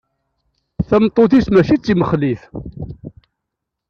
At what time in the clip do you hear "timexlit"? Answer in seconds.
1.85-2.41